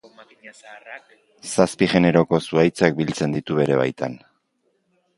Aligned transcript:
Zazpi 1.49 1.91
generoko 1.93 2.41
zuhaitzak 2.47 2.99
biltzen 3.03 3.39
ditu 3.39 3.63
bere 3.63 3.81
baitan. 3.85 4.21